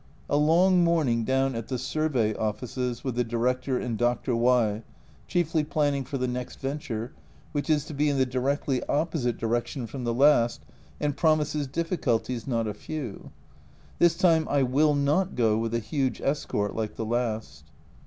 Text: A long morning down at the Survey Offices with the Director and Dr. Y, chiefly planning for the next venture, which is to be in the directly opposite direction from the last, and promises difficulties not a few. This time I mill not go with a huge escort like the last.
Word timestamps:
A 0.27 0.35
long 0.35 0.83
morning 0.83 1.23
down 1.25 1.53
at 1.53 1.67
the 1.67 1.77
Survey 1.77 2.33
Offices 2.33 3.03
with 3.03 3.13
the 3.13 3.23
Director 3.23 3.77
and 3.77 3.99
Dr. 3.99 4.35
Y, 4.35 4.81
chiefly 5.27 5.63
planning 5.63 6.05
for 6.05 6.17
the 6.17 6.27
next 6.27 6.59
venture, 6.59 7.13
which 7.51 7.69
is 7.69 7.85
to 7.85 7.93
be 7.93 8.09
in 8.09 8.17
the 8.17 8.25
directly 8.25 8.83
opposite 8.89 9.37
direction 9.37 9.85
from 9.85 10.03
the 10.03 10.13
last, 10.15 10.65
and 10.99 11.15
promises 11.15 11.67
difficulties 11.67 12.47
not 12.47 12.65
a 12.65 12.73
few. 12.73 13.29
This 13.99 14.17
time 14.17 14.47
I 14.49 14.63
mill 14.63 14.95
not 14.95 15.35
go 15.35 15.59
with 15.59 15.75
a 15.75 15.77
huge 15.77 16.19
escort 16.19 16.75
like 16.75 16.95
the 16.95 17.05
last. 17.05 17.65